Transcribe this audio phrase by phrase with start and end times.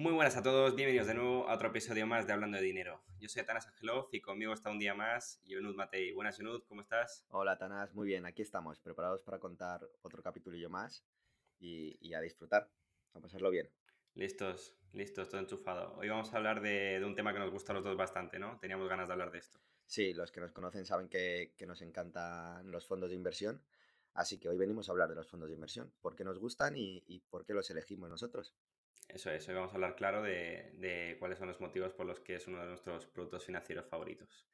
[0.00, 3.02] Muy buenas a todos, bienvenidos de nuevo a otro episodio más de Hablando de Dinero.
[3.18, 6.12] Yo soy Tanas Angelov y conmigo está un día más Yonud Matei.
[6.12, 7.26] Buenas Yonud, ¿cómo estás?
[7.30, 11.04] Hola Tanas, muy bien, aquí estamos, preparados para contar otro capítulo más
[11.58, 12.70] y, y, a disfrutar,
[13.12, 13.72] a pasarlo bien.
[14.14, 15.96] Listos, listos, todo enchufado.
[15.96, 18.38] Hoy vamos a hablar de, de, un tema que nos gusta a los dos bastante,
[18.38, 18.56] ¿no?
[18.60, 19.58] Teníamos ganas de hablar de esto.
[19.84, 23.64] Sí, los que nos conocen saben que, que nos encantan los fondos de inversión,
[24.14, 26.76] así que hoy venimos a hablar de los fondos de inversión, por qué nos gustan
[26.76, 28.54] y, y por qué los elegimos nosotros.
[29.06, 32.20] Eso es, hoy vamos a hablar claro de, de, cuáles son los motivos por los
[32.20, 34.46] que es uno de nuestros productos financieros favoritos.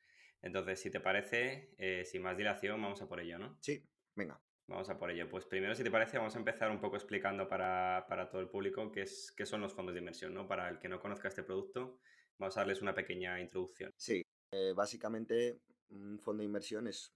[0.43, 3.57] Entonces, si te parece, eh, sin más dilación, vamos a por ello, ¿no?
[3.61, 3.83] Sí,
[4.15, 4.41] venga.
[4.67, 5.29] Vamos a por ello.
[5.29, 8.49] Pues primero, si te parece, vamos a empezar un poco explicando para, para todo el
[8.49, 10.47] público qué, es, qué son los fondos de inversión, ¿no?
[10.47, 11.99] Para el que no conozca este producto,
[12.39, 13.93] vamos a darles una pequeña introducción.
[13.97, 17.15] Sí, eh, básicamente un fondo de inversión es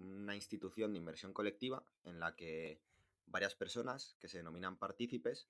[0.00, 2.80] una institución de inversión colectiva en la que
[3.26, 5.48] varias personas que se denominan partícipes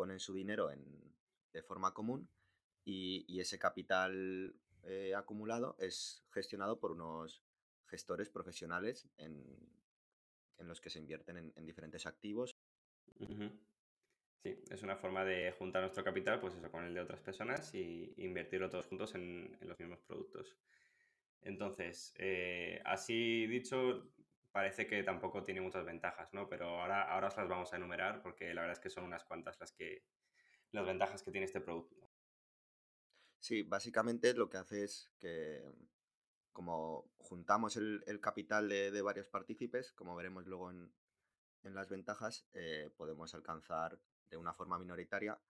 [0.00, 0.82] ponen su dinero en,
[1.52, 2.26] de forma común
[2.86, 7.42] y, ese capital eh, acumulado es gestionado por unos
[7.86, 9.44] gestores profesionales en,
[10.56, 12.50] en los que se invierten en, en diferentes activos.
[14.42, 17.74] Sí, es una forma de juntar nuestro capital, pues eso, con el de otras personas
[17.74, 20.56] y invertirlo todos juntos en, en los mismos productos.
[21.42, 24.10] Entonces, eh, así dicho,
[24.52, 26.48] parece que tampoco tiene muchas ventajas, ¿no?
[26.48, 29.24] Pero ahora, ahora os las vamos a enumerar porque la verdad es que son unas
[29.24, 30.04] cuantas las que
[30.72, 31.96] las ventajas que tiene este producto.
[33.38, 35.62] Sí, básicamente lo que hace es que
[36.52, 40.92] como juntamos el, el capital de, de, varios partícipes, como veremos luego en,
[41.62, 45.40] en las ventajas, eh, podemos alcanzar de una forma minoritaria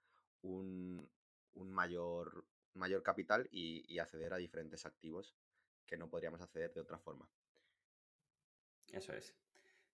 [0.42, 1.10] un,
[1.54, 5.34] un mayor, mayor capital y, y acceder a diferentes activos
[5.86, 7.28] que no podríamos acceder de otra forma.
[8.92, 9.36] Eso es.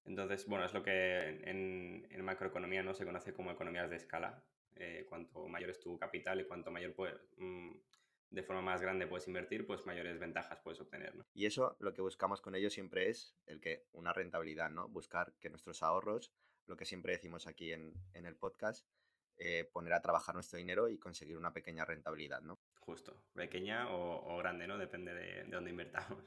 [0.05, 4.45] Entonces, bueno, es lo que en, en macroeconomía no se conoce como economías de escala.
[4.77, 7.73] Eh, cuanto mayor es tu capital y cuanto mayor puedes, mmm,
[8.31, 11.15] de forma más grande puedes invertir, pues mayores ventajas puedes obtener.
[11.15, 11.25] ¿no?
[11.33, 14.89] Y eso lo que buscamos con ello siempre es el que una rentabilidad, ¿no?
[14.89, 16.33] Buscar que nuestros ahorros,
[16.67, 18.87] lo que siempre decimos aquí en, en el podcast,
[19.39, 22.59] eh, poner a trabajar nuestro dinero y conseguir una pequeña rentabilidad, ¿no?
[22.81, 24.77] Justo, pequeña o, o grande, ¿no?
[24.79, 26.23] Depende de, de dónde invertamos.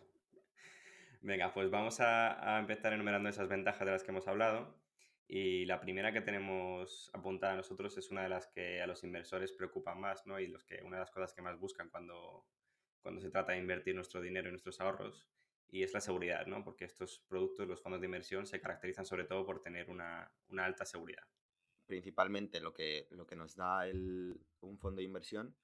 [1.22, 4.80] Venga, pues vamos a, a, empezar enumerando esas ventajas de las que hemos hablado.
[5.28, 9.04] Y la primera que tenemos apuntada a nosotros es una de las que a los
[9.04, 10.40] inversores preocupan más, ¿no?
[10.40, 12.48] Y los que, una de las cosas que más buscan cuando,
[13.02, 15.28] cuando se trata de invertir nuestro dinero y nuestros ahorros,
[15.72, 16.64] y es la seguridad, ¿no?
[16.64, 20.66] Porque estos productos, los fondos de inversión, se caracterizan sobre todo por tener una, una
[20.66, 21.28] alta seguridad.
[21.86, 25.56] Principalmente lo que, lo que nos da el, un fondo de inversión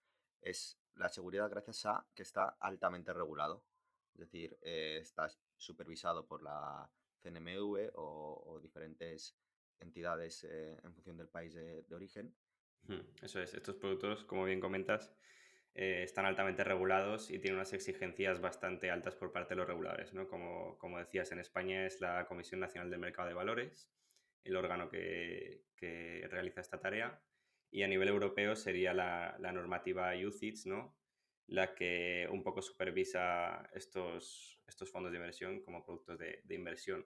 [0.41, 3.63] es la seguridad gracias a que está altamente regulado.
[4.13, 5.27] Es decir, eh, está
[5.57, 6.89] supervisado por la
[7.21, 9.38] CNMV o, o diferentes
[9.79, 12.35] entidades eh, en función del país de, de, origen.
[13.21, 15.11] Eso es, estos productos, como bien comentas,
[15.73, 20.13] eh, están altamente regulados y tienen unas exigencias bastante altas por parte de los reguladores.
[20.13, 20.27] ¿no?
[20.27, 23.89] Como, como decías, en España es la Comisión Nacional del Mercado de Valores,
[24.43, 27.22] el órgano que, que realiza esta tarea,
[27.72, 30.95] y a nivel europeo sería la, la normativa UCITS, ¿no?
[31.47, 37.06] La que un poco supervisa estos, estos fondos de inversión como productos de, de inversión.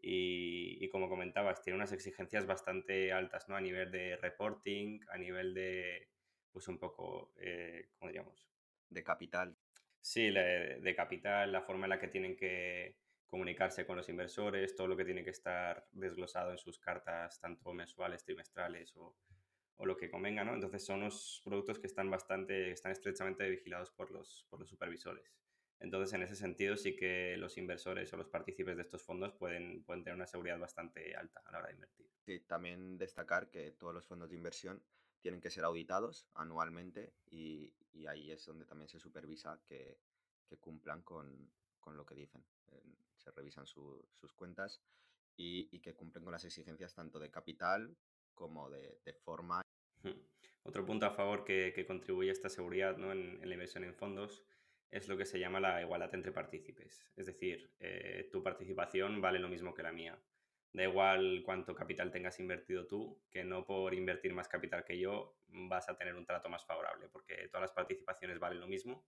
[0.00, 3.56] Y, y, como comentabas, tiene unas exigencias bastante altas, ¿no?
[3.56, 6.10] A nivel de reporting, a nivel de,
[6.52, 8.46] pues un poco, eh, ¿cómo diríamos?
[8.90, 9.56] De capital.
[10.00, 14.76] Sí, de, de capital, la forma en la que tienen que comunicarse con los inversores,
[14.76, 19.16] todo lo que tiene que estar desglosado en sus cartas, tanto mensuales, trimestrales o,
[19.76, 20.54] o lo que convenga, ¿no?
[20.54, 25.32] Entonces son unos productos que están bastante, están estrechamente vigilados por los, por los supervisores.
[25.80, 29.82] Entonces, en ese sentido, sí que los inversores o los partícipes de estos fondos pueden,
[29.84, 32.06] pueden tener una seguridad bastante alta a la hora de invertir.
[32.24, 34.82] Sí, también destacar que todos los fondos de inversión
[35.20, 39.98] tienen que ser auditados anualmente y, y ahí es donde también se supervisa que,
[40.46, 41.50] que cumplan con,
[41.80, 42.44] con, lo que dicen.
[43.16, 44.82] Se revisan su, sus cuentas
[45.36, 47.96] y, y, que cumplen con las exigencias tanto de capital
[48.34, 49.63] como de, de forma.
[50.62, 53.12] Otro punto a favor que, contribuye a esta seguridad ¿no?
[53.12, 54.44] en, en la inversión en fondos
[54.94, 57.04] es lo que se llama la igualdad entre partícipes.
[57.16, 60.16] Es decir, eh, tu participación vale lo mismo que la mía.
[60.72, 65.36] Da igual cuánto capital tengas invertido tú, que no por invertir más capital que yo
[65.48, 69.04] vas a tener un trato más favorable, porque todas las participaciones valen lo mismo,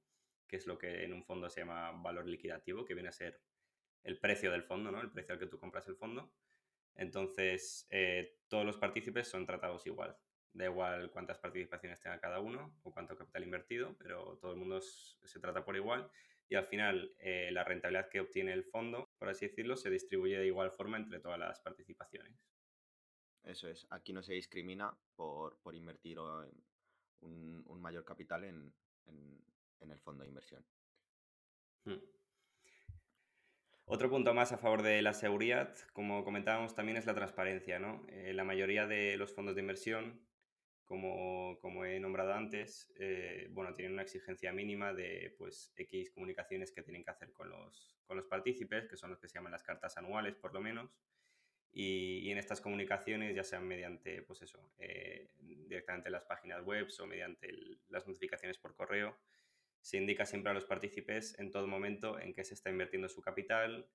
[0.48, 3.40] que es lo que en un fondo se llama valor liquidativo, que viene a ser
[4.02, 5.00] el precio del fondo, ¿no?
[5.00, 6.32] el precio al que tú compras el fondo.
[6.96, 10.16] Entonces, eh, todos los partícipes son tratados igual
[10.52, 14.80] da igual cuántas participaciones tenga cada uno o cuánto capital invertido, pero todo el mundo
[14.80, 16.10] se trata por igual
[16.48, 20.38] y al final eh, la rentabilidad que obtiene el fondo, por así decirlo, se distribuye
[20.38, 22.32] de igual forma entre todas las participaciones.
[23.42, 28.74] Eso es, aquí no se discrimina por, por invertir un, mayor capital en,
[29.80, 30.64] el fondo de inversión.
[31.84, 32.00] Hmm.
[33.84, 37.78] Otro punto más a favor de la seguridad, como comentábamos también, es la transparencia.
[37.78, 38.04] ¿no?
[38.08, 40.20] Eh, la mayoría de los fondos de inversión,
[40.86, 46.70] como, como he nombrado antes, eh, bueno, tienen una exigencia mínima de pues, X comunicaciones
[46.70, 49.52] que tienen que hacer con los, con los partícipes, que son los que se llaman
[49.52, 50.96] las cartas anuales, por lo menos.
[51.72, 57.06] Y, en estas comunicaciones, ya sean mediante, pues eso, eh, directamente las páginas web o
[57.06, 57.52] mediante
[57.88, 59.18] las notificaciones por correo,
[59.82, 63.20] se indica siempre a los partícipes en todo momento en qué se está invirtiendo su
[63.20, 63.88] capital,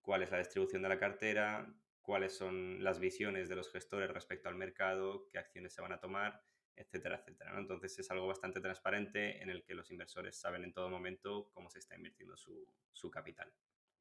[0.00, 1.72] cuál es la distribución de la cartera,
[2.08, 6.00] cuáles son las visiones de los gestores respecto al mercado, qué acciones se van a
[6.00, 6.42] tomar,
[6.74, 7.58] etcétera, etcétera.
[7.58, 11.68] Entonces es algo bastante transparente en el que los inversores saben en todo momento cómo
[11.68, 13.52] se está invirtiendo su, capital.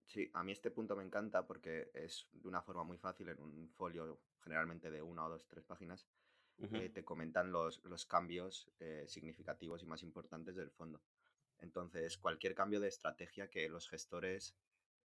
[0.06, 3.42] Sí, a mí este punto me encanta porque es de una forma muy fácil en
[3.42, 6.08] un folio generalmente de una o dos, tres páginas.
[6.60, 11.02] Eh, te comentan los, cambios eh, significativos y más importantes del fondo.
[11.60, 14.56] Entonces, cualquier cambio de estrategia que los gestores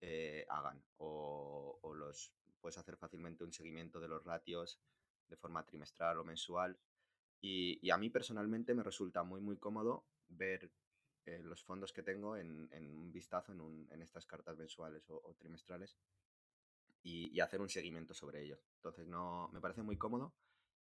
[0.01, 4.79] eh, hagan o, los puedes hacer fácilmente un seguimiento de los ratios
[5.27, 6.77] de forma trimestral o mensual.
[7.41, 10.71] Y, a mí personalmente me resulta muy, muy cómodo ver
[11.25, 15.97] eh, los fondos que tengo en, un vistazo en, estas cartas mensuales o, trimestrales
[17.03, 18.59] y, hacer un seguimiento sobre ello.
[18.75, 20.33] Entonces, no, me parece muy cómodo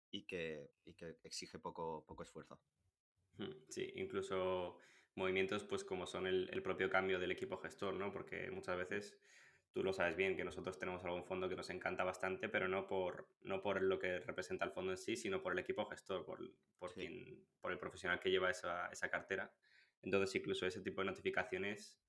[0.09, 2.59] y que, y que exige poco, poco esfuerzo.
[3.37, 4.79] Hmm, sí, incluso
[5.17, 8.11] movimientos pues como son el, propio cambio del equipo gestor, ¿no?
[8.13, 9.17] Porque muchas veces
[9.71, 12.87] tú lo sabes bien que nosotros tenemos algún fondo que nos encanta bastante, pero no
[12.87, 16.25] por, no por lo que representa el fondo en sí, sino por el equipo gestor,
[16.25, 16.39] por,
[16.77, 16.93] por,
[17.61, 19.53] por el profesional que lleva esa, esa, cartera.
[20.01, 21.99] Entonces, incluso ese tipo de notificaciones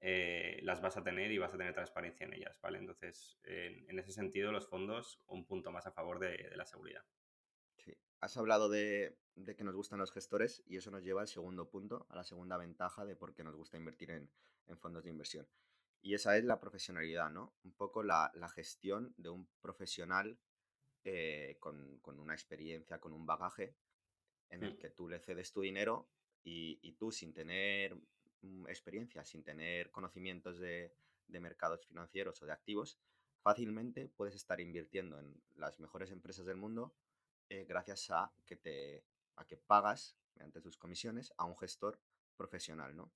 [0.00, 2.78] eh, las vas a tener y vas a tener transparencia en ellas, ¿vale?
[2.78, 7.04] Entonces, en, ese sentido, los fondos, un punto más a favor de, de la seguridad.
[7.76, 7.94] Sí.
[8.20, 11.68] Has hablado de, de que nos gustan los gestores y eso nos lleva al segundo
[11.70, 14.30] punto, a la segunda ventaja de por qué nos gusta invertir en,
[14.76, 15.48] fondos de inversión.
[16.00, 17.54] Y esa es la profesionalidad, ¿no?
[17.64, 20.38] Un poco la, gestión de un profesional
[21.04, 23.74] eh, con, una experiencia, con un bagaje,
[24.50, 24.78] en el mm.
[24.78, 26.08] que tú le cedes tu dinero
[26.44, 27.96] y, tú sin tener
[28.42, 30.94] mm, experiencia, sin tener conocimientos de,
[31.26, 32.98] de mercados financieros o de activos,
[33.42, 36.94] fácilmente puedes estar invirtiendo en las mejores empresas del mundo
[37.50, 39.04] eh, gracias a que te
[39.36, 41.98] a que pagas, mediante tus comisiones, a un gestor
[42.36, 43.10] profesional, ¿no?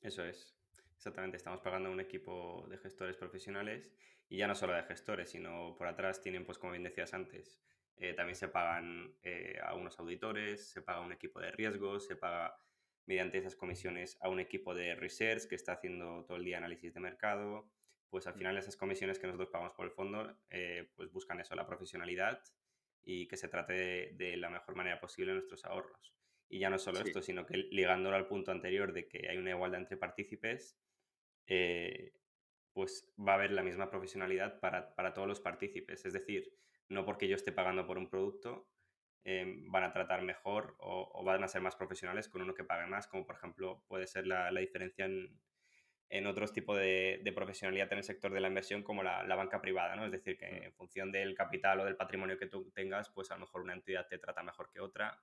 [0.00, 0.54] Eso es.
[0.96, 3.92] Exactamente, estamos pagando a un equipo de gestores profesionales
[4.28, 7.60] y ya no solo de gestores, sino por atrás tienen, pues como bien decías antes,
[7.96, 12.16] eh, también se pagan eh, a unos auditores, se paga un equipo de riesgos, se
[12.16, 12.56] paga
[13.06, 16.92] mediante esas comisiones a un equipo de research que está haciendo todo el día análisis
[16.94, 17.70] de mercado.
[18.08, 18.38] Pues al mm.
[18.38, 22.42] final esas comisiones que nosotros pagamos por el fondo, eh, pues buscan eso, la profesionalidad
[23.02, 26.14] y que se trate de, la mejor manera posible nuestros ahorros.
[26.48, 29.50] Y ya no solo esto, sino que ligándolo al punto anterior de que hay una
[29.50, 30.78] igualdad entre partícipes,
[31.46, 32.12] eh,
[32.72, 36.04] pues va a haber la misma profesionalidad para, todos los partícipes.
[36.04, 36.52] Es decir,
[36.88, 38.68] no porque yo esté pagando por un producto,
[39.24, 42.86] em, van a tratar mejor o, van a ser más profesionales con uno que pague
[42.86, 45.40] más, como por ejemplo puede ser la diferencia en,
[46.14, 49.96] en otros tipos de, profesionalidad en el sector de la inversión como la, banca privada,
[49.96, 50.04] ¿no?
[50.04, 53.34] Es decir, que en función del capital o del patrimonio que tú tengas, pues a
[53.34, 55.20] lo mejor una entidad te trata mejor que otra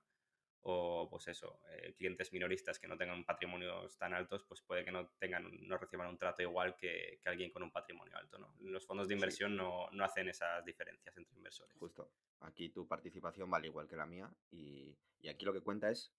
[0.62, 4.92] o pues eso, eh, clientes minoristas que no tengan patrimonios tan altos, pues puede que
[4.92, 8.54] no tengan, no reciban un trato igual que, alguien con un patrimonio alto, ¿no?
[8.60, 11.76] Los fondos de inversión no, no, hacen esas diferencias entre inversores.
[11.76, 12.10] Justo.
[12.40, 16.12] Aquí tu participación vale igual que la mía y, y aquí lo que cuenta es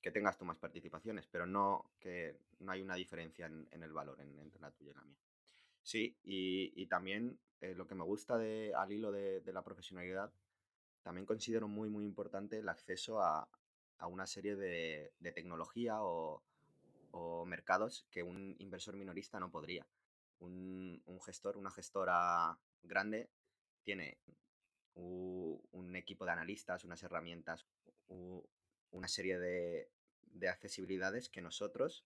[0.00, 4.20] que tengas tú más participaciones, pero no que no hay una diferencia en, el valor
[4.20, 5.18] entre la tuya y la mía.
[5.82, 10.32] Sí, y, también eh, lo que me gusta de, al hilo de, la profesionalidad,
[11.02, 13.48] también considero muy, muy importante el acceso a,
[14.06, 16.42] una serie de, tecnología o,
[17.46, 19.86] mercados que un inversor minorista no podría.
[20.38, 23.28] Un, gestor, una gestora grande
[23.82, 24.18] tiene
[24.94, 27.66] un, equipo de analistas, unas herramientas,
[28.08, 29.90] una serie de,
[30.48, 32.04] accesibilidades que nosotros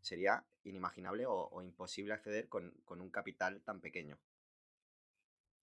[0.00, 4.18] sería inimaginable o, imposible acceder con, un capital tan pequeño.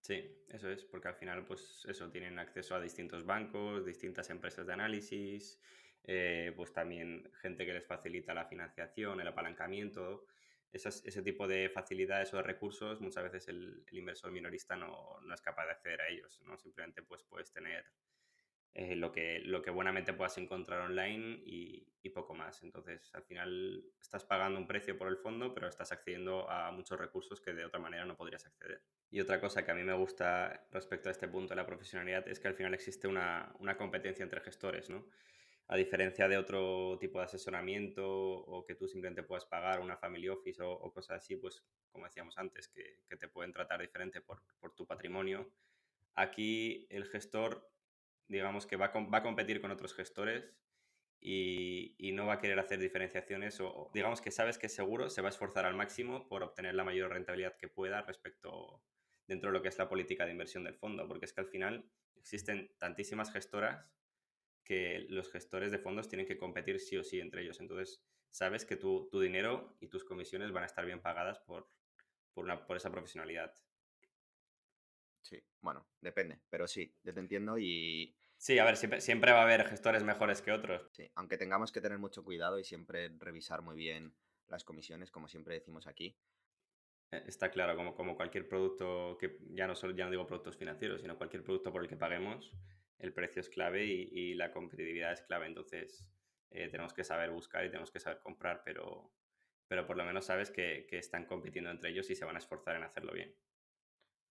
[0.05, 4.67] Sí, eso es, porque al final, pues eso, tienen acceso a distintos bancos, distintas empresas
[4.67, 5.59] de análisis,
[6.03, 10.27] eh, pues también gente que les facilita la financiación, el apalancamiento.
[10.71, 15.41] ese tipo de facilidades o de recursos, muchas veces el, inversor minorista no, no, es
[15.41, 16.55] capaz de acceder a ellos, ¿no?
[16.59, 17.85] Simplemente pues puedes tener
[18.77, 22.61] eh, lo, que, lo que buenamente puedas encontrar online y, poco más.
[22.63, 26.97] Entonces, al final estás pagando un precio por el fondo, pero estás accediendo a muchos
[26.97, 28.81] recursos que de otra manera no podrías acceder.
[29.15, 32.27] Y otra cosa que a mí me gusta respecto a este punto de la profesionalidad
[32.27, 35.07] es que al final existe una, competencia entre gestores, ¿no?
[35.69, 40.27] A diferencia de otro tipo de asesoramiento o que tú simplemente puedas pagar una family
[40.27, 44.41] office o, cosas así, pues como decíamos antes, que, te pueden tratar diferente por,
[44.75, 45.49] tu patrimonio.
[46.15, 47.71] Aquí el gestor,
[48.27, 50.53] digamos que va va a competir con otros gestores
[51.21, 55.29] y, no va a querer hacer diferenciaciones o, digamos que sabes que seguro se va
[55.29, 58.83] a esforzar al máximo por obtener la mayor rentabilidad que pueda respecto
[59.27, 61.47] dentro de lo que es la política de inversión del fondo, porque es que al
[61.47, 63.89] final existen tantísimas gestoras
[64.63, 67.59] que los gestores de fondos tienen que competir sí o sí entre ellos.
[67.59, 71.69] Entonces, sabes que tu, tu dinero y tus comisiones van a estar bien pagadas por,
[72.33, 73.53] por, una, por esa profesionalidad.
[75.21, 78.15] Sí, bueno, depende, pero sí, yo te entiendo y...
[78.37, 80.89] Sí, a ver, siempre, siempre va a haber gestores mejores que otros.
[80.91, 84.13] Sí, aunque tengamos que tener mucho cuidado y siempre revisar muy bien
[84.47, 86.17] las comisiones, como siempre decimos aquí.
[87.11, 90.57] E, está claro, como, como cualquier producto que ya no solo ya no digo productos
[90.57, 92.53] financieros, sino cualquier producto por el que paguemos,
[92.99, 95.47] el precio es clave y, la competitividad es clave.
[95.47, 96.07] Entonces,
[96.51, 99.11] eh, tenemos que saber buscar y tenemos que saber comprar, pero,
[99.67, 102.75] pero por lo menos sabes que, están compitiendo entre ellos y se van a esforzar
[102.75, 103.35] en hacerlo bien.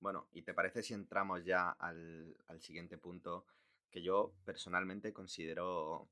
[0.00, 3.46] Bueno, ¿y te parece si entramos ya al, siguiente punto
[3.90, 6.08] que yo personalmente considero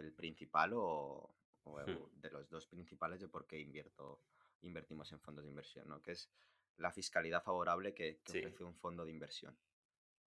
[0.00, 1.34] el principal o,
[1.64, 1.70] hmm.
[2.20, 4.20] de los dos principales de por qué invierto,
[4.64, 6.02] invertimos en fondos de inversión, ¿no?
[6.02, 6.30] que es
[6.76, 9.56] la fiscalidad favorable que, ofrece un fondo de inversión.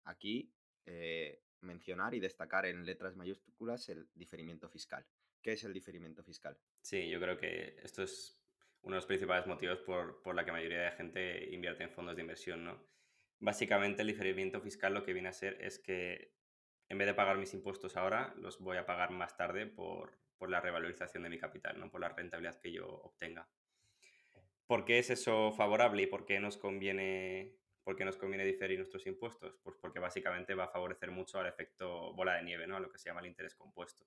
[0.05, 0.52] Aquí
[0.85, 5.05] eh, mencionar y destacar en letras mayúsculas el diferimiento fiscal.
[5.43, 6.59] ¿Qué es el diferimiento fiscal?
[6.81, 8.40] Sí, yo creo que esto es
[8.83, 11.90] uno de los principales motivos por, por la que la mayoría de gente invierte en
[11.90, 12.87] fondos de inversión, ¿no?
[13.38, 16.37] Básicamente el diferimiento fiscal lo que viene a ser es que
[16.88, 20.50] en vez de pagar mis impuestos ahora, los voy a pagar más tarde por, por
[20.50, 21.90] la revalorización de mi capital, ¿no?
[21.90, 23.49] por la rentabilidad que yo obtenga.
[24.66, 27.56] ¿Por qué es eso favorable y por qué nos conviene
[27.87, 29.61] ¿por qué nos conviene diferir nuestros impuestos?
[29.62, 32.76] Pues porque básicamente va a favorecer mucho al efecto bola de nieve, ¿no?
[32.76, 34.04] A lo que se llama el interés compuesto.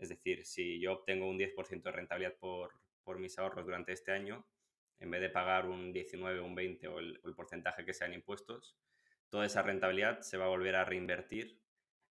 [0.00, 2.72] Es decir, si yo obtengo un 10% de rentabilidad por,
[3.20, 4.44] mis ahorros durante este año,
[4.98, 8.76] en vez de pagar un 19, un 20 o el, porcentaje que sean impuestos,
[9.28, 11.60] toda esa rentabilidad se va a volver a reinvertir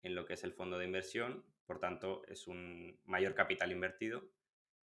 [0.05, 4.31] en lo que es el fondo de inversión, por tanto es un mayor capital invertido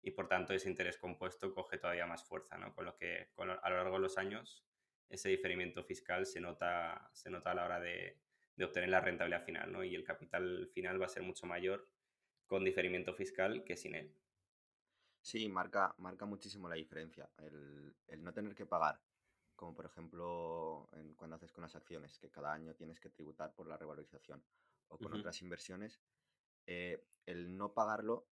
[0.04, 2.74] y por tanto ese interés compuesto coge todavía más fuerza, ¿no?
[2.74, 4.66] Con lo que a lo largo de los años
[5.10, 8.20] ese diferimiento fiscal se nota, se nota a la hora de,
[8.64, 9.84] obtener la rentabilidad final, ¿no?
[9.84, 11.90] Y el capital final va a ser mucho mayor
[12.46, 14.16] con diferimiento fiscal que sin él.
[15.20, 17.28] Sí, marca, marca muchísimo la diferencia.
[17.38, 19.02] El, no tener que pagar,
[19.56, 23.68] como por ejemplo cuando haces con las acciones, que cada año tienes que tributar por
[23.68, 24.44] la revalorización,
[24.90, 26.00] o con otras inversiones,
[26.68, 28.28] eh, el no pagarlo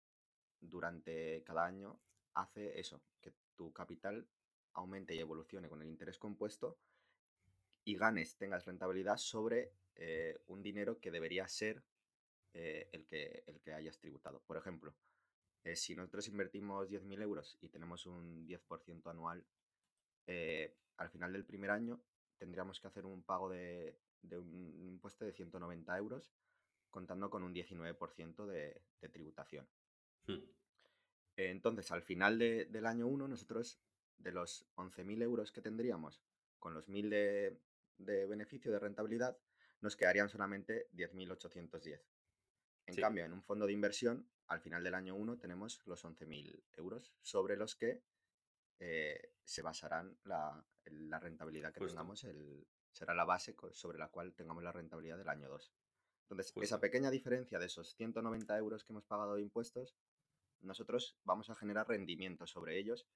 [0.60, 2.00] durante cada año
[2.34, 4.26] hace eso, que tu capital
[4.74, 6.78] aumente y evolucione con el interés compuesto
[7.84, 11.82] y ganes, tengas rentabilidad sobre eh, un dinero que debería ser
[12.52, 14.42] eh, el, que, el que hayas tributado.
[14.46, 14.94] Por ejemplo,
[15.64, 19.44] eh, si nosotros invertimos 10.000 euros y tenemos un 10% anual,
[20.98, 22.02] al final del primer año
[22.36, 23.98] tendríamos que hacer un pago de,
[24.32, 26.30] un impuesto de 190 euros
[26.90, 29.66] contando con un 19% de, tributación.
[30.28, 30.44] Hmm.
[31.36, 33.80] Entonces, al final del año 1, nosotros
[34.16, 36.22] de los 11.000 euros que tendríamos
[36.58, 37.60] con los 1.000 de,
[37.98, 39.38] de beneficio de rentabilidad,
[39.80, 42.02] nos quedarían solamente 10.810.
[42.86, 46.64] En cambio, en un fondo de inversión, al final del año 1 tenemos los 11.000
[46.78, 48.02] euros sobre los que
[48.80, 54.34] eh, se basarán la, la rentabilidad que tengamos, el, será la base sobre la cual
[54.34, 55.72] tengamos la rentabilidad del año 2.
[56.22, 59.96] Entonces, esa pequeña diferencia de esos 190 euros que hemos pagado de impuestos,
[60.62, 63.06] nosotros vamos a generar rendimientos sobre ellos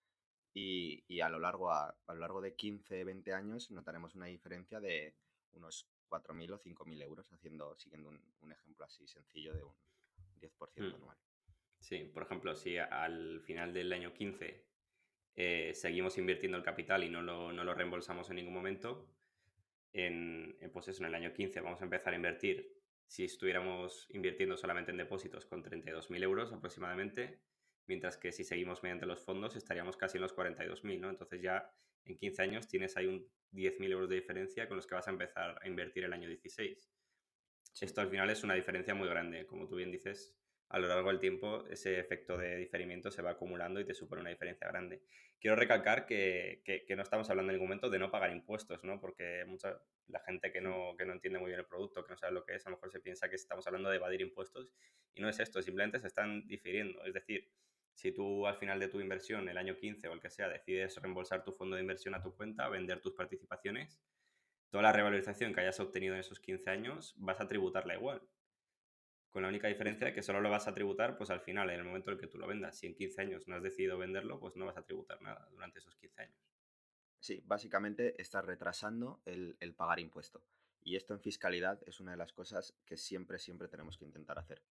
[0.54, 5.14] y, a, lo largo, a, lo largo de 15, 20 años notaremos una diferencia de
[5.52, 9.72] unos 4.000 o 5.000 euros, haciendo, siguiendo un, ejemplo así sencillo de un
[10.40, 10.94] 10% mm.
[10.94, 11.16] anual.
[11.78, 14.64] Sí, por ejemplo, si al final del año 15
[15.34, 19.08] eh, seguimos invirtiendo el capital y no lo, no lo reembolsamos en ningún momento,
[19.92, 24.56] en, pues eso, en el año 15 vamos a empezar a invertir, si estuviéramos invirtiendo
[24.56, 27.40] solamente en depósitos, con 32.000 euros aproximadamente,
[27.86, 31.10] mientras que si seguimos mediante los fondos estaríamos casi en los 42.000, ¿no?
[31.10, 31.70] Entonces ya
[32.04, 35.10] en 15 años tienes ahí un 10.000 euros de diferencia con los que vas a
[35.10, 36.90] empezar a invertir el año 16.
[37.80, 40.36] Esto al final es una diferencia muy grande, como tú bien dices,
[40.72, 44.22] a lo largo del tiempo ese efecto de diferimiento se va acumulando y te supone
[44.22, 45.02] una diferencia grande.
[45.38, 48.98] Quiero recalcar que, que, no estamos hablando en ningún momento de no pagar impuestos, ¿no?
[48.98, 52.16] porque mucha, la gente que no, que no entiende muy bien el producto, que no
[52.16, 54.72] sabe lo que es, a lo mejor se piensa que estamos hablando de evadir impuestos
[55.12, 57.04] y no es esto, simplemente se están difiriendo.
[57.04, 57.50] Es decir,
[57.92, 60.96] si tú al final de tu inversión, el año 15 o el que sea, decides
[61.02, 64.00] reembolsar tu fondo de inversión a tu cuenta, vender tus participaciones,
[64.70, 68.22] toda la revalorización que hayas obtenido en esos 15 años vas a tributarla igual.
[69.32, 71.80] Con la única diferencia de que solo lo vas a tributar pues al final, en
[71.80, 72.78] el momento en el que tú lo vendas.
[72.78, 75.78] Si en 15 años no has decidido venderlo, pues no vas a tributar nada durante
[75.78, 76.36] esos 15 años.
[77.18, 80.42] Sí, básicamente estás retrasando el, el pagar impuesto.
[80.84, 84.38] Y esto en fiscalidad es una de las cosas que siempre, siempre tenemos que intentar
[84.38, 84.62] hacer.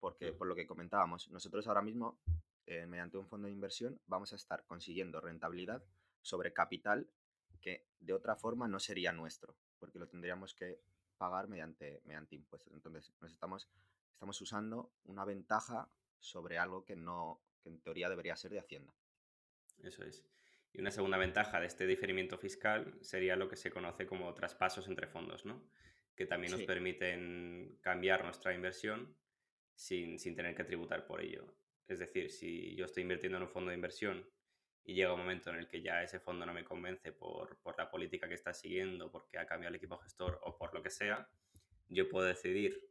[0.00, 2.18] Porque, por lo que comentábamos, nosotros ahora mismo,
[2.66, 5.84] eh, mediante un fondo de inversión, vamos a estar consiguiendo rentabilidad
[6.22, 7.10] sobre capital
[7.60, 10.80] que de otra forma no sería nuestro, porque lo tendríamos que
[11.18, 12.72] pagar mediante, mediante impuestos.
[12.72, 13.68] Entonces, nos estamos,
[14.20, 18.92] estamos usando una ventaja sobre algo que no, que en teoría debería ser de Hacienda.
[19.82, 20.26] Eso es.
[20.74, 24.86] Y una segunda ventaja de este diferimiento fiscal sería lo que se conoce como traspasos
[24.88, 25.64] entre fondos, ¿no?
[26.14, 29.16] Que también nos Sí, permiten cambiar nuestra inversión
[29.74, 31.56] sin, sin tener que tributar por ello.
[31.88, 34.28] Es decir, si yo estoy invirtiendo en un fondo de inversión
[34.84, 37.78] y llega un momento en el que ya ese fondo no me convence por, por
[37.78, 40.90] la política que está siguiendo, porque ha cambiado el equipo gestor o por lo que
[40.90, 41.26] sea,
[41.88, 42.89] yo puedo decidir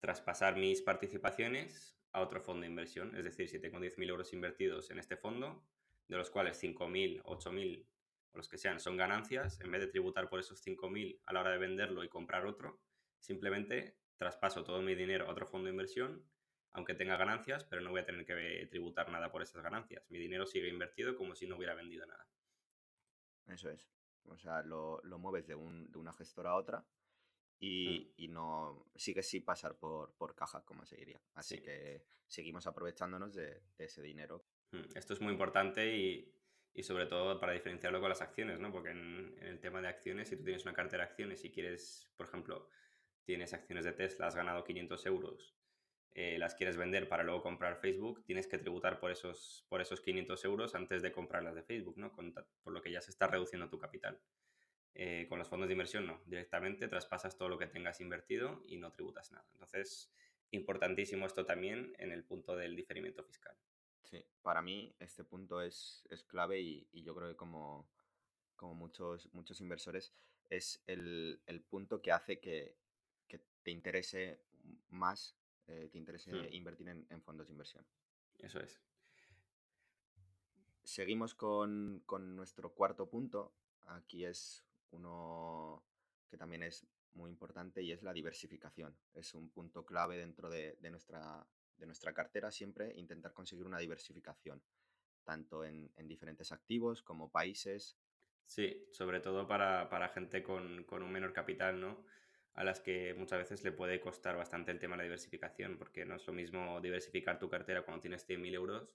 [0.00, 3.14] traspasar mis participaciones a otro fondo de inversión.
[3.16, 5.64] Es decir, si tengo 10.000 euros invertidos en este fondo,
[6.08, 7.86] de los cuales 5.000, 8.000
[8.32, 11.40] o los que sean son ganancias, en vez de tributar por esos 5.000 a la
[11.40, 12.80] hora de venderlo y comprar otro,
[13.18, 16.24] simplemente traspaso todo mi dinero a otro fondo de inversión,
[16.72, 20.08] aunque tenga ganancias, pero no voy a tener que tributar nada por esas ganancias.
[20.10, 22.28] Mi dinero sigue invertido como si no hubiera vendido nada.
[23.48, 23.90] eso es.
[24.24, 26.86] O sea, lo, lo mueves de, un, de una gestora a otra
[27.60, 31.20] y, y no sigues sin pasar por, por caja, como se diría.
[31.34, 31.62] Así sí.
[31.62, 34.44] que seguimos aprovechándonos de, de ese dinero.
[34.72, 36.34] Mm, Esto es muy importante y,
[36.72, 38.72] y sobre todo para diferenciarlo con las acciones, ¿no?
[38.72, 41.50] Porque en, en el tema de acciones, si tú tienes una cartera de acciones y
[41.50, 42.68] quieres, por ejemplo,
[43.24, 45.54] tienes acciones de Tesla, has ganado 500 euros,
[46.12, 50.00] eh, las quieres vender para luego comprar Facebook, tienes que tributar por esos, por esos
[50.00, 52.10] 500 euros antes de comprarlas de Facebook, ¿no?
[52.10, 54.18] Con por lo que ya se está reduciendo tu capital.
[54.94, 58.76] Eh, con los fondos de inversión no, directamente traspasas todo lo que tengas invertido y
[58.76, 59.46] no tributas nada.
[59.52, 60.12] Entonces,
[60.50, 63.56] importantísimo esto también en el punto del diferimiento fiscal.
[64.02, 67.88] Sí, para mí este punto es, es clave y, y yo creo que como,
[68.56, 70.12] como muchos, muchos inversores
[70.48, 72.76] es el, el punto que hace que,
[73.28, 74.42] que te interese
[74.88, 75.36] más,
[75.68, 77.86] eh, te interese Mm, invertir en, en fondos de inversión.
[78.38, 78.80] Eso es.
[80.82, 83.54] Seguimos con, con nuestro cuarto punto.
[83.86, 85.84] Aquí es uno
[86.28, 88.96] que también es muy importante y es la diversificación.
[89.12, 93.78] Es un punto clave dentro de, de nuestra, de nuestra cartera siempre intentar conseguir una
[93.78, 94.62] diversificación,
[95.24, 97.98] tanto en, en diferentes activos como países.
[98.44, 102.04] Sí, sobre todo para, para gente con, con un menor capital, ¿no?
[102.54, 106.04] A las que muchas veces le puede costar bastante el tema de la diversificación, porque
[106.04, 108.92] no es lo mismo diversificar tu cartera cuando tienes 100.000 euros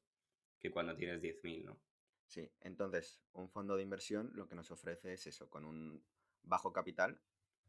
[0.59, 1.79] que cuando tienes 10.000, ¿no?
[2.27, 6.03] Sí, entonces un fondo de inversión lo que nos ofrece es eso, con un
[6.43, 7.19] bajo capital.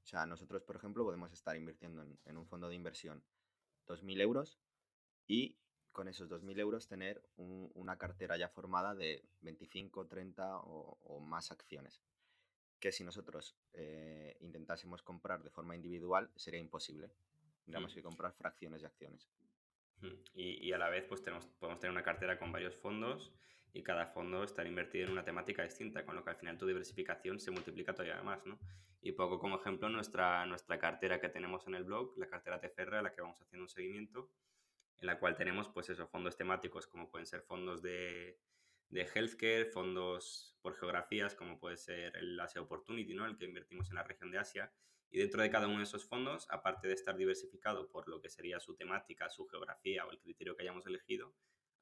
[0.02, 3.22] O sea, nosotros, por ejemplo, podemos estar invirtiendo en, en un fondo de inversión
[3.86, 4.58] 2.000 euros
[5.26, 5.58] y
[5.92, 11.20] con esos 2.000 euros tener un- una cartera ya formada de 25, 30 o, o
[11.20, 12.02] más acciones,
[12.80, 17.08] que si nosotros eh, intentásemos comprar de forma individual sería imposible.
[17.08, 19.28] Mm, Tendríamos que comprar fracciones de acciones.
[20.00, 20.06] mm.
[20.34, 23.32] Y, y a la vez, pues tenemos, podemos tener una cartera con varios fondos
[23.76, 26.66] y cada fondo estar invertido en una temática distinta, con lo que al final tu
[26.66, 28.58] diversificación se multiplica todavía más, ¿no?
[29.02, 32.96] Y poco como ejemplo, nuestra, nuestra cartera que tenemos en el blog, la cartera TFR,
[32.96, 34.30] a la que vamos haciendo un seguimiento,
[34.96, 38.40] en la cual tenemos pues esos fondos temáticos como pueden ser fondos de,
[38.88, 43.26] de healthcare, fondos por geografías como puede ser el Asia Opportunity, ¿no?
[43.26, 44.72] el que invertimos en la región de Asia.
[45.10, 48.30] Y dentro de cada uno de esos fondos, aparte de estar diversificado por lo que
[48.30, 51.34] sería su temática, su geografía o el criterio que hayamos elegido,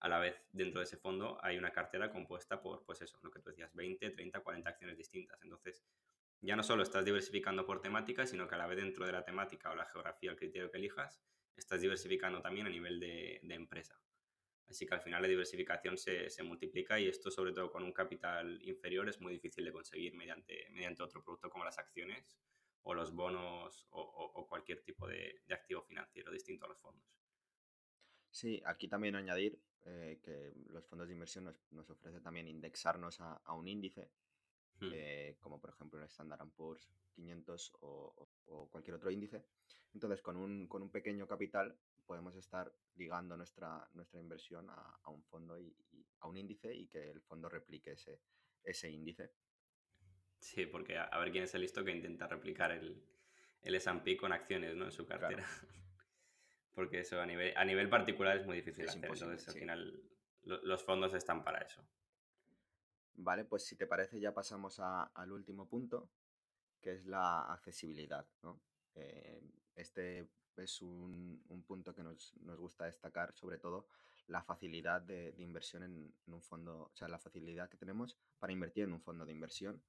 [0.04, 3.30] a la vez dentro de ese fondo hay una cartera compuesta por, pues eso, lo
[3.30, 5.42] que tú decías, 20, 30, 40 acciones distintas.
[5.42, 5.82] Entonces,
[6.42, 9.24] ya no solo estás diversificando por temática, sino que a la vez dentro de la
[9.24, 11.22] temática o la geografía, el criterio que elijas,
[11.56, 13.98] estás diversificando también a nivel de, empresa.
[14.68, 17.92] Así que al final la diversificación se, se, multiplica y esto sobre todo con un
[17.92, 22.36] capital inferior es muy difícil de conseguir mediante, mediante otro producto como las acciones
[22.82, 27.23] o los bonos o, cualquier tipo de, activo financiero distinto a los fondos.
[28.34, 33.20] Sí, aquí también añadir eh, que los fondos de inversión nos, nos ofrecen también indexarnos
[33.20, 34.10] a, a un índice,
[34.80, 34.90] Hmm.
[34.92, 39.44] eh, como por ejemplo el Standard Poor's 500 o, o, cualquier otro índice.
[39.92, 45.10] Entonces, con un, con un pequeño capital podemos estar ligando nuestra, nuestra inversión a, a
[45.10, 48.20] un fondo y, y, a un índice y que el fondo replique ese,
[48.64, 49.30] ese índice.
[50.40, 53.00] Sí, porque a, a, ver quién es el listo que intenta replicar el,
[53.62, 54.86] el S&P con acciones ¿no?
[54.86, 55.44] en su cartera.
[55.44, 55.83] Claro.
[56.74, 59.10] Porque eso a nivel, a nivel particular es muy difícil es hacer.
[59.10, 59.50] Entonces, sí.
[59.50, 60.02] al final,
[60.42, 61.82] lo, los fondos están para eso.
[63.16, 66.10] Vale, pues si te parece ya pasamos a, al último punto,
[66.80, 68.26] que es la accesibilidad.
[68.42, 68.60] ¿no?
[68.94, 69.40] Eh,
[69.74, 73.88] este es un, punto que nos, gusta destacar, sobre todo
[74.26, 78.84] la facilidad de, inversión en, un fondo, o sea, la facilidad que tenemos para invertir
[78.84, 79.82] en un fondo de inversión,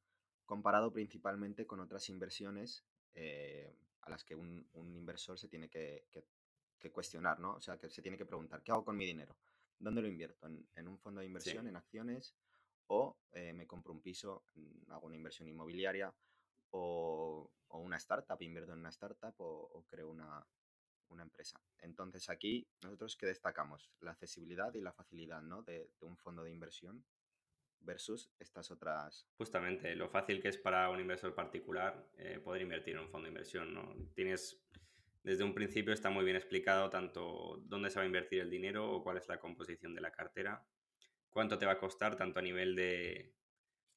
[0.46, 6.08] comparado principalmente con otras inversiones eh, a las que un, inversor se tiene que,
[6.92, 7.56] cuestionar, ¿no?
[7.56, 9.36] O sea, que se tiene que preguntar, ¿qué hago con mi dinero?
[9.80, 10.48] ¿Dónde lo invierto?
[10.48, 12.36] ¿En, un fondo de inversión, en acciones?
[12.88, 16.14] ¿O eh, me compro un piso, mm, hago una inversión inmobiliaria?
[16.72, 20.46] O, una startup, invierto en una startup o, creo una,
[21.20, 21.60] empresa.
[21.80, 25.62] Entonces aquí nosotros que destacamos la accesibilidad y la facilidad ¿no?
[25.62, 27.06] de, un fondo de inversión
[27.80, 29.26] versus estas otras.
[29.38, 33.26] Justamente, lo fácil que es para un inversor particular eh, poder invertir en un fondo
[33.26, 33.74] de inversión.
[33.74, 33.94] ¿no?
[34.14, 34.62] Tienes,
[35.26, 38.92] desde un principio está muy bien explicado tanto dónde se va a invertir el dinero
[38.92, 40.64] o cuál es la composición de la cartera,
[41.32, 43.34] cuánto te va a costar tanto a nivel de,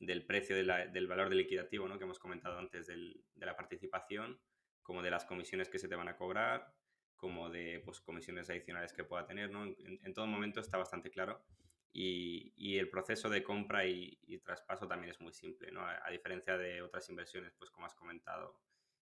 [0.00, 1.98] del precio del valor del liquidativo ¿no?
[1.98, 4.40] que hemos comentado antes del, de la participación,
[4.80, 6.72] como de las comisiones que se te van a cobrar,
[7.14, 9.50] como de pues, comisiones adicionales que pueda tener.
[9.50, 9.64] ¿no?
[9.64, 11.44] En, todo momento está bastante claro
[11.92, 15.86] y, el proceso de compra y, traspaso también es muy simple, ¿no?
[15.86, 18.58] A, diferencia de otras inversiones, pues como has comentado,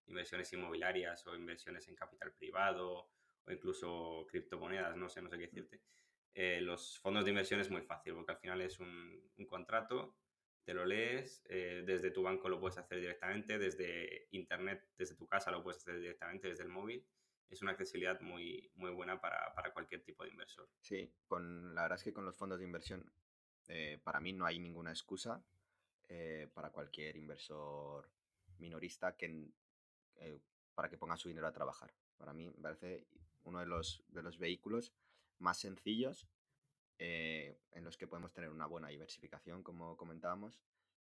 [0.07, 3.09] inversiones inmobiliarias o inversiones en capital privado
[3.47, 5.81] o incluso criptomonedas, no sé, no sé qué decirte.
[6.35, 10.17] Eh, los fondos de inversión es muy fácil porque al final es un, contrato,
[10.65, 15.27] te lo lees, eh, desde tu banco lo puedes hacer directamente, desde internet, desde tu
[15.27, 17.07] casa lo puedes hacer directamente desde el móvil
[17.55, 20.69] es una accesibilidad muy, muy buena para, cualquier tipo de inversor.
[20.81, 23.11] Sí, con, la verdad es que con los fondos de inversión,
[23.69, 25.43] eh, para mí no hay ninguna excusa
[26.09, 28.11] eh, para cualquier inversor
[28.59, 29.49] minorista que,
[30.17, 30.41] eh,
[30.75, 31.95] para que ponga su dinero a trabajar.
[32.17, 33.07] Para mí me parece
[33.45, 34.93] uno de los, de los vehículos
[35.39, 36.29] más sencillos
[36.97, 40.63] en los que podemos tener una buena diversificación, como comentábamos,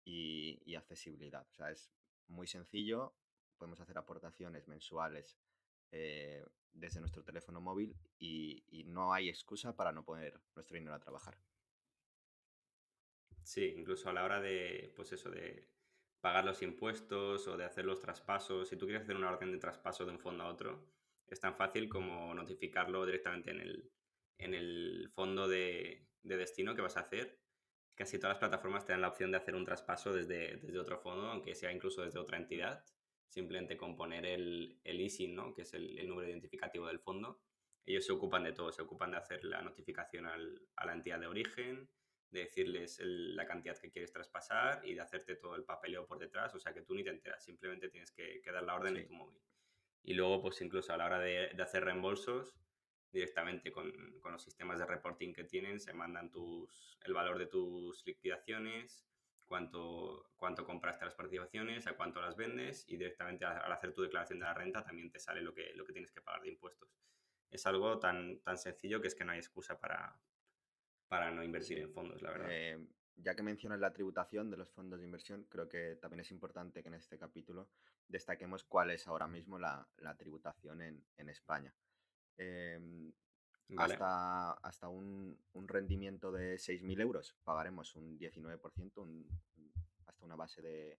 [0.05, 1.47] y, y accesibilidad.
[1.51, 1.91] O sea, es
[2.29, 3.15] muy sencillo,
[3.59, 5.39] podemos hacer aportaciones mensuales
[5.93, 10.99] eh, desde nuestro teléfono móvil y, no hay excusa para no poner nuestro dinero a
[10.99, 11.39] trabajar.
[13.43, 15.69] Sí, incluso a la hora de, pues eso, de
[16.23, 19.59] pagar los impuestos o de hacer los traspasos, si tú quieres hacer una orden de
[19.59, 20.83] traspaso de un fondo a otro,
[21.27, 23.93] es tan fácil como notificarlo directamente en el,
[24.39, 27.39] en el fondo de, de destino que vas a hacer.
[27.95, 30.99] Casi todas las plataformas te dan la opción de hacer un traspaso desde, desde otro
[30.99, 32.83] fondo, aunque sea incluso desde otra entidad
[33.33, 35.55] simplemente con poner el, el ISIN, ¿no?
[35.55, 37.41] que es el, número identificativo del fondo.
[37.87, 40.37] Ellos se ocupan de todo, se ocupan de hacer la notificación a
[40.87, 41.89] la entidad de origen,
[42.33, 46.55] de decirles la cantidad que quieres traspasar y de hacerte todo el papeleo por detrás,
[46.55, 49.13] o sea que tú ni te enteras, simplemente tienes que, dar la orden en tu
[49.13, 49.41] móvil.
[50.03, 52.57] Y luego, pues incluso a la hora de, hacer reembolsos,
[53.13, 57.47] directamente con, con, los sistemas de reporting que tienen, se mandan tus, el valor de
[57.47, 59.07] tus liquidaciones,
[59.45, 64.39] cuánto, cuánto compraste las participaciones, a cuánto las vendes y directamente al hacer tu declaración
[64.39, 66.89] de la renta también te sale lo que, lo que tienes que pagar de impuestos.
[67.51, 70.19] Es algo tan, tan sencillo que es que no hay excusa para,
[71.13, 72.49] para no invertir en fondos, la verdad.
[72.51, 76.31] Eh, ya que mencionas la tributación de los fondos de inversión, creo que también es
[76.31, 77.69] importante que en este capítulo
[78.09, 81.75] destaquemos cuál es ahora mismo la, la tributación en, en España.
[82.39, 83.13] Eh,
[83.77, 89.27] hasta, hasta un, rendimiento de 6.000 euros pagaremos un 19%,
[90.07, 90.99] hasta una base de,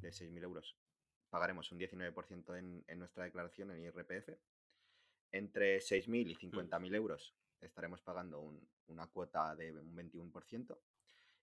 [0.00, 0.76] de 6.000 euros
[1.30, 4.30] pagaremos un 19% en, en, nuestra declaración en IRPF.
[5.30, 6.94] Entre 6.000 y 50.000 mm.
[6.96, 7.36] euros
[7.66, 8.40] estaremos pagando
[8.86, 10.78] una cuota de un 21%.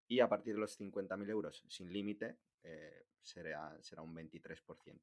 [0.08, 5.00] Y a partir de los 50.000 euros sin límite eh, será, será un 23%.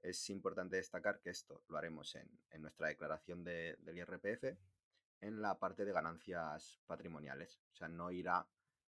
[0.00, 4.56] Es importante destacar que esto lo haremos en, en nuestra declaración de, del IRPF
[5.20, 7.60] en la parte de ganancias patrimoniales.
[7.72, 8.46] O sea, no irá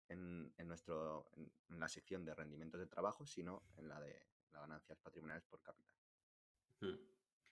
[0.10, 4.98] en, nuestro, en, la sección de rendimientos de trabajo, sino en la de las ganancias
[4.98, 5.96] patrimoniales por capital.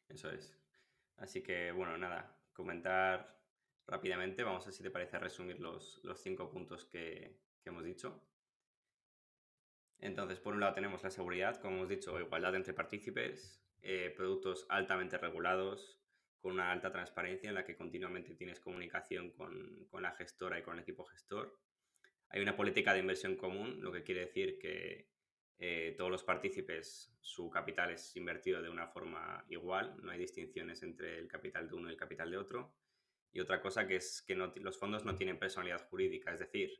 [0.10, 0.58] Eso es.
[1.18, 3.38] Así que, bueno, nada, comentar
[3.88, 4.44] rápidamente.
[4.44, 8.22] Vamos a ver si te parece resumir los, cinco puntos que, que hemos dicho.
[10.00, 14.66] Entonces, por un lado tenemos la seguridad, como hemos dicho, igualdad entre partícipes, eh, productos
[14.70, 16.00] altamente regulados,
[16.40, 20.62] con una alta transparencia en la que continuamente tienes comunicación con, con, la gestora y
[20.62, 21.60] con el equipo gestor.
[22.30, 25.10] Hay una política de inversión común, lo que quiere decir que
[25.60, 30.84] eh, todos los partícipes, su capital es invertido de una forma igual, no hay distinciones
[30.84, 32.76] entre el capital de uno y el capital de otro.
[33.32, 36.72] Y otra cosa que es que los fondos no tienen personalidad jurídica, es decir,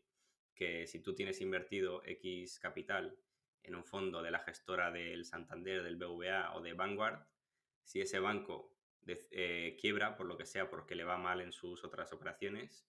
[0.56, 3.18] que si tú tienes invertido X capital
[3.64, 7.26] en un fondo de la gestora del Santander, del BVA o de Vanguard,
[7.84, 11.52] si ese banco de, eh, quiebra por lo que sea, porque le va mal en
[11.52, 12.88] sus otras operaciones,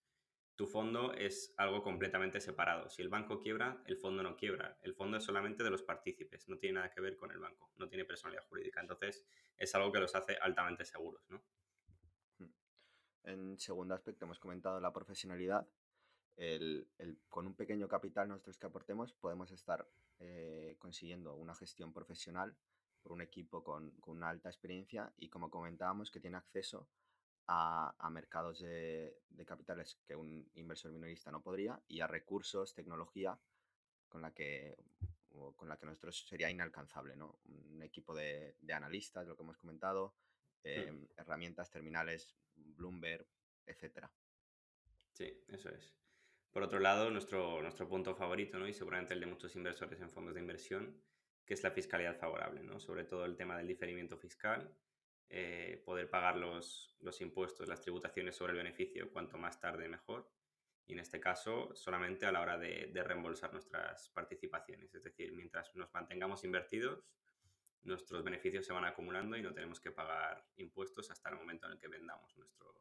[0.57, 2.89] tu fondo es algo completamente separado.
[2.89, 4.77] Si el banco quiebra, el fondo no quiebra.
[4.83, 7.71] El fondo es solamente de los partícipes, no tiene nada que ver con el banco,
[7.77, 8.81] no tiene personalidad jurídica.
[8.81, 9.25] Entonces,
[9.57, 11.45] es algo que los hace altamente seguros, ¿no?
[13.25, 15.67] En segundo aspecto, hemos comentado la profesionalidad.
[17.29, 19.89] con un pequeño capital nosotros que aportemos podemos estar
[20.21, 22.55] eh, consiguiendo una gestión profesional
[23.03, 26.89] por un equipo con, con, una alta experiencia y como comentábamos que tiene acceso
[27.49, 33.39] a, mercados de, capitales que un inversor minorista no podría y a recursos, tecnología
[34.09, 34.77] con la que,
[35.57, 37.39] con la que nosotros sería inalcanzable, ¿no?
[37.47, 40.15] Un equipo de, analistas, lo que hemos comentado,
[40.65, 43.27] em, herramientas terminales, Bloomberg,
[43.67, 44.11] etcétera.
[45.13, 45.95] Sí, eso es.
[46.51, 48.67] Por otro lado, nuestro, nuestro punto favorito, ¿no?
[48.67, 51.03] y seguramente el de muchos inversores en fondos de inversión,
[51.45, 52.81] que es la fiscalidad favorable, ¿no?
[52.81, 54.75] sobre todo el tema del diferimiento fiscal
[55.31, 60.31] eh, poder pagar los, los, impuestos, las tributaciones sobre el beneficio cuanto más tarde mejor.
[60.87, 64.95] Y en este caso, solamente a la hora de, de reembolsar nuestras participaciones.
[64.95, 67.05] Es decir, mientras nos mantengamos invertidos,
[67.83, 71.73] nuestros beneficios se van acumulando y no tenemos que pagar impuestos hasta el momento en
[71.73, 72.75] el que vendamos nuestro,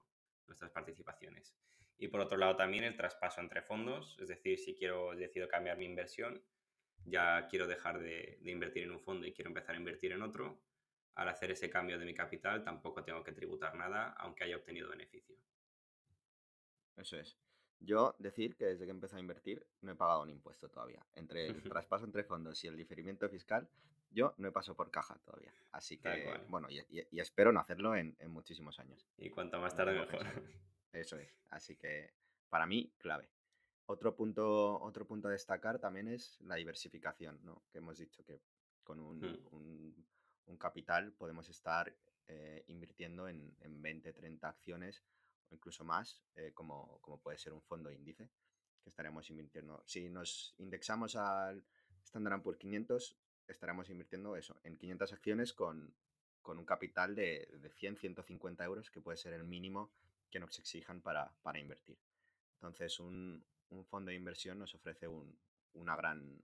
[0.47, 1.55] nuestras participaciones.
[1.97, 5.77] Y por otro lado también el traspaso entre fondos, es decir, si quiero decido cambiar
[5.77, 6.43] mi inversión,
[7.05, 10.21] ya quiero dejar de, de, invertir en un fondo y quiero empezar a invertir en
[10.21, 10.61] otro,
[11.15, 14.89] al hacer ese cambio de mi capital tampoco tengo que tributar nada, aunque haya obtenido
[14.89, 15.37] beneficio.
[16.95, 17.37] Eso es.
[17.79, 21.05] Yo decir que desde que empecé a invertir no he pagado un impuesto todavía.
[21.15, 23.67] Entre el traspaso entre fondos y el diferimiento fiscal,
[24.11, 25.53] yo no he pasado por caja todavía.
[25.71, 26.79] Así que, bueno, y,
[27.19, 29.07] espero no hacerlo en, muchísimos años.
[29.17, 30.25] Y cuanto más tarde mejor.
[30.93, 31.43] Eso es.
[31.49, 32.13] Así que,
[32.49, 33.29] para mí, clave.
[33.85, 37.63] Otro punto, otro punto a destacar también es la diversificación, ¿no?
[37.71, 38.41] Que hemos dicho que
[38.83, 39.93] con un hmm
[40.47, 41.93] un capital podemos estar
[42.27, 45.03] eh, invirtiendo en, en, 20, 30 acciones
[45.51, 48.29] incluso más, eh, como, como, puede ser un fondo índice,
[48.83, 49.83] que estaremos invirtiendo.
[49.85, 51.63] Si nos indexamos al
[52.03, 55.93] Standard Poor's 500, estaremos invirtiendo eso, en 500 acciones con,
[56.41, 59.91] con un capital de, de, 100, 150 euros, que puede ser el mínimo
[60.29, 61.97] que nos exijan para, para invertir.
[62.55, 65.37] Entonces, un, un, fondo de inversión nos ofrece un,
[65.73, 66.43] una gran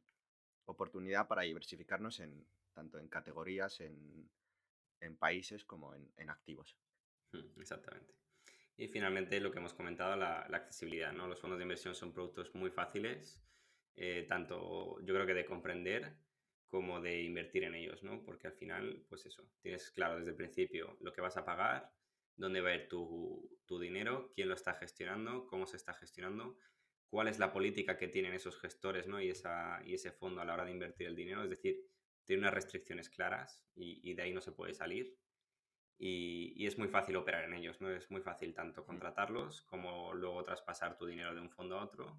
[0.66, 4.30] oportunidad para diversificarnos en, tanto en categorías, en,
[5.20, 6.78] países como en, activos.
[7.34, 8.13] Hmm, exactamente.
[8.78, 11.14] Y finalmente lo que hemos comentado, la, accesibilidad.
[11.14, 11.28] ¿no?
[11.28, 13.42] Los fondos de inversión son productos muy fáciles,
[13.96, 16.18] eh, tanto yo creo que de comprender
[16.68, 18.24] como de invertir en ellos, ¿no?
[18.24, 21.94] Porque al final, pues eso, tienes claro desde el principio lo que vas a pagar,
[22.36, 26.58] dónde va a ir tu, tu dinero, quién lo está gestionando, cómo se está gestionando,
[27.14, 29.22] cuál es la política que tienen esos gestores ¿no?
[29.22, 31.44] y, esa, y ese fondo a la hora de invertir el dinero.
[31.44, 31.80] Es decir,
[32.26, 35.16] tiene unas restricciones claras y, de ahí no se puede salir.
[35.97, 37.89] Y, es muy fácil operar en ellos, ¿no?
[37.89, 42.17] Es muy fácil tanto contratarlos como luego traspasar tu dinero de un fondo a otro,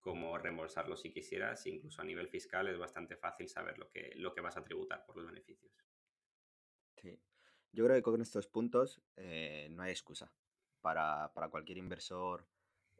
[0.00, 4.34] como reembolsarlo si quisieras, incluso a nivel fiscal es bastante fácil saber lo que, lo
[4.34, 5.72] que vas a tributar por los beneficios.
[6.96, 7.18] Sí,
[7.72, 10.32] yo creo que con estos puntos eh, no hay excusa.
[10.80, 12.46] Para, cualquier inversor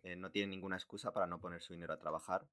[0.02, 2.48] eh, no tiene ninguna excusa para no poner su dinero a trabajar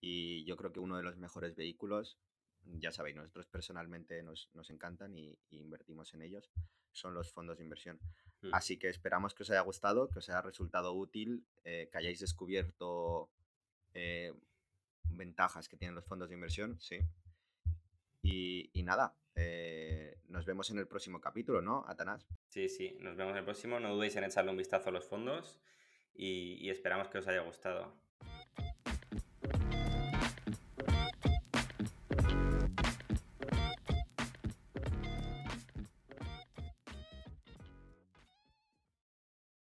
[0.00, 2.18] y yo creo que uno de los mejores vehículos
[2.64, 6.50] ya sabéis, nosotros personalmente nos, encantan y, invertimos en ellos,
[6.92, 7.98] son los fondos de inversión.
[8.42, 8.54] Mm.
[8.54, 12.20] Así que esperamos que os haya gustado, que os haya resultado útil, eh, que hayáis
[12.20, 13.30] descubierto
[13.94, 14.32] eh,
[15.04, 16.98] ventajas que tienen los fondos de inversión, sí.
[18.22, 22.26] Y, nada, eh, nos vemos en el próximo capítulo, ¿no, Atanás?
[22.48, 23.80] Sí, sí, nos vemos en el próximo.
[23.80, 25.58] No dudéis en echarle un vistazo a los fondos
[26.14, 27.94] y esperamos que os haya gustado.